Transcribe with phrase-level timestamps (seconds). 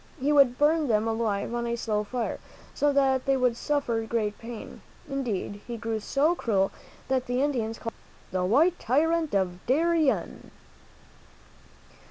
[0.19, 2.39] He would burn them alive on a slow fire,
[2.73, 4.81] so that they would suffer great pain.
[5.07, 6.71] Indeed, he grew so cruel
[7.07, 10.49] that the Indians called him "The White Tyrant of Darien."